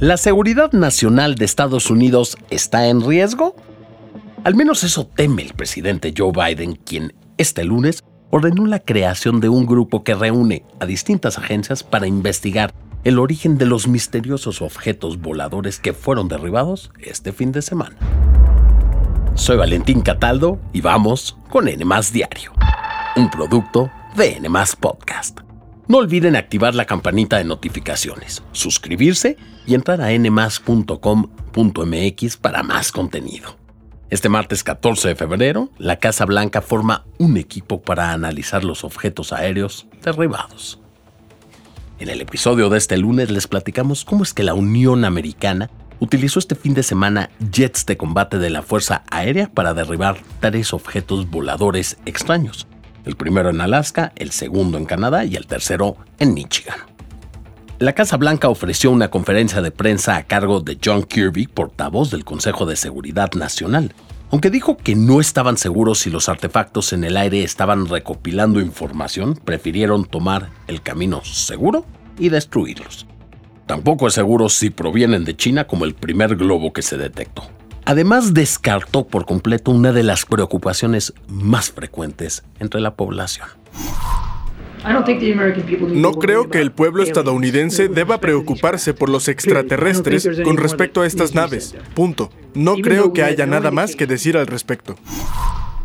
[0.00, 3.56] ¿La seguridad nacional de Estados Unidos está en riesgo?
[4.44, 9.48] Al menos eso teme el presidente Joe Biden, quien este lunes ordenó la creación de
[9.48, 12.72] un grupo que reúne a distintas agencias para investigar
[13.02, 17.96] el origen de los misteriosos objetos voladores que fueron derribados este fin de semana.
[19.34, 22.52] Soy Valentín Cataldo y vamos con N Diario,
[23.16, 25.47] un producto de N Podcast.
[25.88, 30.76] No olviden activar la campanita de notificaciones, suscribirse y entrar a nmas.com.mx
[32.36, 33.56] para más contenido.
[34.10, 39.32] Este martes 14 de febrero, la Casa Blanca forma un equipo para analizar los objetos
[39.32, 40.78] aéreos derribados.
[41.98, 45.70] En el episodio de este lunes les platicamos cómo es que la Unión Americana
[46.00, 50.74] utilizó este fin de semana jets de combate de la Fuerza Aérea para derribar tres
[50.74, 52.66] objetos voladores extraños.
[53.08, 56.76] El primero en Alaska, el segundo en Canadá y el tercero en Michigan.
[57.78, 62.26] La Casa Blanca ofreció una conferencia de prensa a cargo de John Kirby, portavoz del
[62.26, 63.94] Consejo de Seguridad Nacional.
[64.30, 69.40] Aunque dijo que no estaban seguros si los artefactos en el aire estaban recopilando información,
[69.42, 71.86] prefirieron tomar el camino seguro
[72.18, 73.06] y destruirlos.
[73.64, 77.44] Tampoco es seguro si provienen de China como el primer globo que se detectó.
[77.88, 83.48] Además, descartó por completo una de las preocupaciones más frecuentes entre la población.
[85.94, 91.34] No creo que el pueblo estadounidense deba preocuparse por los extraterrestres con respecto a estas
[91.34, 91.74] naves.
[91.94, 92.30] Punto.
[92.52, 94.96] No creo que haya nada más que decir al respecto.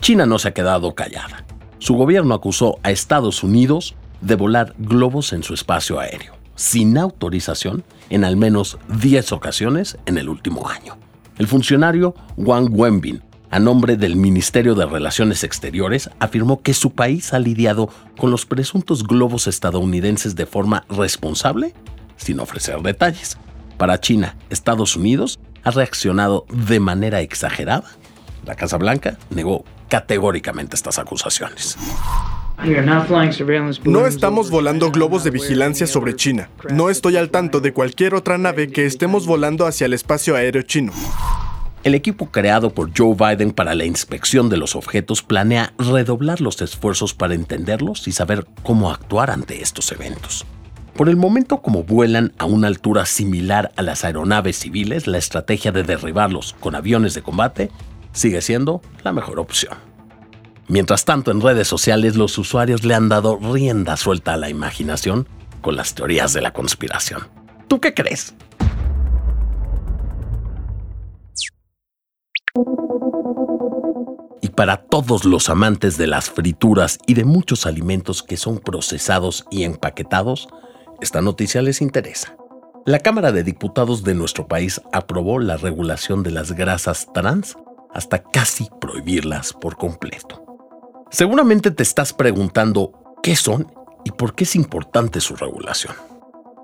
[0.00, 1.46] China no se ha quedado callada.
[1.80, 7.84] Su gobierno acusó a Estados Unidos de volar globos en su espacio aéreo sin autorización
[8.10, 10.96] en al menos 10 ocasiones en el último año.
[11.38, 17.32] El funcionario Wang Wenbin, a nombre del Ministerio de Relaciones Exteriores, afirmó que su país
[17.32, 21.74] ha lidiado con los presuntos globos estadounidenses de forma responsable,
[22.16, 23.38] sin ofrecer detalles.
[23.76, 27.88] Para China, Estados Unidos ha reaccionado de manera exagerada.
[28.44, 31.78] La Casa Blanca negó categóricamente estas acusaciones.
[33.84, 36.50] No estamos volando globos de vigilancia sobre China.
[36.70, 40.62] No estoy al tanto de cualquier otra nave que estemos volando hacia el espacio aéreo
[40.62, 40.92] chino.
[41.84, 46.60] El equipo creado por Joe Biden para la inspección de los objetos planea redoblar los
[46.60, 50.44] esfuerzos para entenderlos y saber cómo actuar ante estos eventos.
[50.96, 55.70] Por el momento, como vuelan a una altura similar a las aeronaves civiles, la estrategia
[55.70, 57.70] de derribarlos con aviones de combate
[58.12, 59.87] sigue siendo la mejor opción.
[60.68, 65.26] Mientras tanto, en redes sociales los usuarios le han dado rienda suelta a la imaginación
[65.62, 67.26] con las teorías de la conspiración.
[67.68, 68.34] ¿Tú qué crees?
[74.42, 79.46] Y para todos los amantes de las frituras y de muchos alimentos que son procesados
[79.50, 80.48] y empaquetados,
[81.00, 82.36] esta noticia les interesa.
[82.84, 87.56] La Cámara de Diputados de nuestro país aprobó la regulación de las grasas trans
[87.94, 90.47] hasta casi prohibirlas por completo.
[91.10, 92.92] Seguramente te estás preguntando
[93.22, 93.72] qué son
[94.04, 95.94] y por qué es importante su regulación.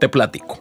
[0.00, 0.60] Te platico.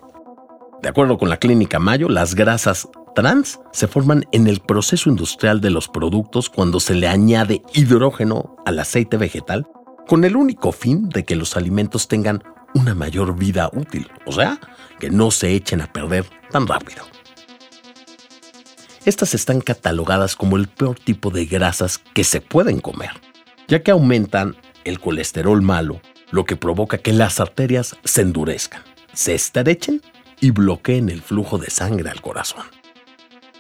[0.82, 5.60] De acuerdo con la clínica Mayo, las grasas trans se forman en el proceso industrial
[5.60, 9.68] de los productos cuando se le añade hidrógeno al aceite vegetal
[10.08, 12.42] con el único fin de que los alimentos tengan
[12.74, 14.60] una mayor vida útil, o sea,
[15.00, 17.04] que no se echen a perder tan rápido.
[19.04, 23.12] Estas están catalogadas como el peor tipo de grasas que se pueden comer
[23.74, 29.34] ya que aumentan el colesterol malo, lo que provoca que las arterias se endurezcan, se
[29.34, 30.00] estrechen
[30.40, 32.62] y bloqueen el flujo de sangre al corazón.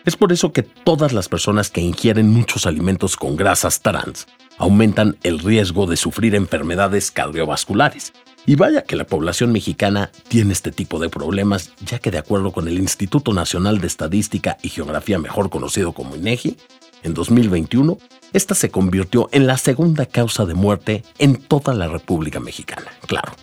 [0.05, 4.27] Es por eso que todas las personas que ingieren muchos alimentos con grasas trans
[4.59, 8.13] aumentan el riesgo de sufrir enfermedades cardiovasculares.
[8.45, 12.51] Y vaya que la población mexicana tiene este tipo de problemas, ya que de acuerdo
[12.51, 16.55] con el Instituto Nacional de Estadística y Geografía, mejor conocido como INEGI,
[17.01, 17.97] en 2021
[18.33, 23.33] esta se convirtió en la segunda causa de muerte en toda la República Mexicana, claro,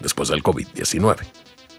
[0.00, 1.18] después del COVID-19.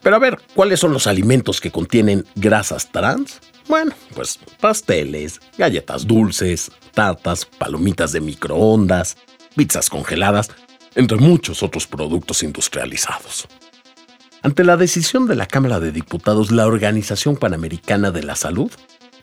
[0.02, 3.40] Pero a ver, ¿cuáles son los alimentos que contienen grasas trans?
[3.68, 9.18] Bueno, pues pasteles, galletas dulces, tartas, palomitas de microondas,
[9.56, 10.50] pizzas congeladas,
[10.96, 13.48] entre muchos otros productos industrializados.
[14.42, 18.70] Ante la decisión de la Cámara de Diputados, la Organización Panamericana de la Salud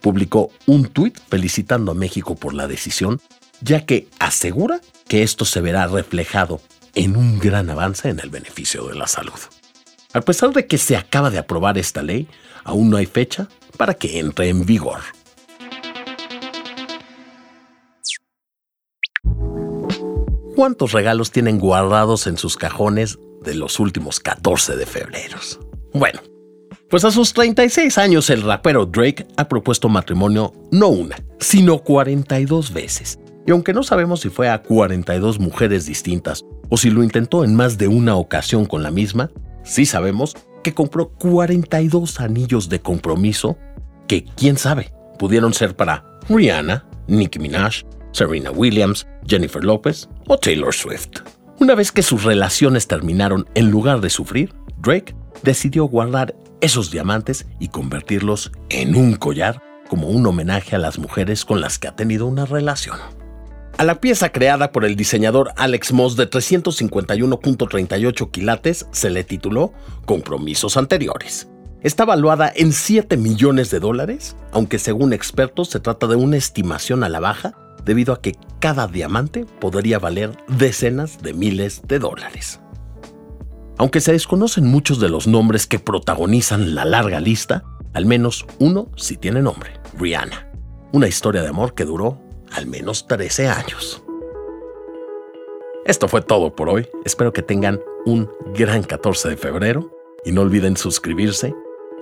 [0.01, 3.21] publicó un tuit felicitando a México por la decisión,
[3.61, 6.61] ya que asegura que esto se verá reflejado
[6.95, 9.39] en un gran avance en el beneficio de la salud.
[10.13, 12.27] A pesar de que se acaba de aprobar esta ley,
[12.63, 14.99] aún no hay fecha para que entre en vigor.
[20.55, 25.39] ¿Cuántos regalos tienen guardados en sus cajones de los últimos 14 de febrero?
[25.93, 26.21] Bueno,
[26.91, 32.73] Pues a sus 36 años el rapero Drake ha propuesto matrimonio no una, sino 42
[32.73, 33.17] veces.
[33.47, 37.55] Y aunque no sabemos si fue a 42 mujeres distintas o si lo intentó en
[37.55, 39.31] más de una ocasión con la misma,
[39.63, 43.57] sí sabemos que compró 42 anillos de compromiso
[44.09, 50.73] que, quién sabe, pudieron ser para Rihanna, Nicki Minaj, Serena Williams, Jennifer Lopez o Taylor
[50.73, 51.21] Swift.
[51.57, 57.47] Una vez que sus relaciones terminaron, en lugar de sufrir, Drake decidió guardar esos diamantes
[57.59, 61.95] y convertirlos en un collar como un homenaje a las mujeres con las que ha
[61.95, 62.97] tenido una relación.
[63.77, 69.73] A la pieza creada por el diseñador Alex Moss de 351.38 quilates se le tituló
[70.05, 71.47] Compromisos anteriores.
[71.81, 77.03] Está valuada en 7 millones de dólares, aunque según expertos se trata de una estimación
[77.03, 82.59] a la baja debido a que cada diamante podría valer decenas de miles de dólares.
[83.81, 87.63] Aunque se desconocen muchos de los nombres que protagonizan la larga lista,
[87.93, 90.51] al menos uno sí tiene nombre, Rihanna.
[90.91, 94.03] Una historia de amor que duró al menos 13 años.
[95.83, 96.87] Esto fue todo por hoy.
[97.05, 99.91] Espero que tengan un gran 14 de febrero
[100.23, 101.51] y no olviden suscribirse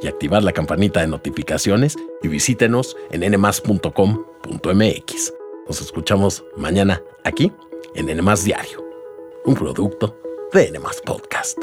[0.01, 3.93] y activar la campanita de notificaciones y visítenos en nmas.com.mx.
[5.65, 7.53] Nos escuchamos mañana aquí
[7.95, 8.83] en NMAS Diario,
[9.45, 10.19] un producto
[10.53, 11.59] de NMAS Podcast.